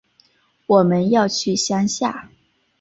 [0.65, 2.31] 我们要去乡下